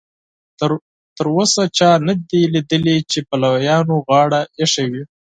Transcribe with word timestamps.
تر 1.17 1.27
اوسه 1.37 1.63
چا 1.77 1.89
نه 2.07 2.13
دي 2.29 2.41
لیدلي 2.53 2.97
چې 3.11 3.19
پلویانو 3.29 3.95
غاړه 4.07 4.41
ایښې 4.59 4.85
وي. 4.91 5.03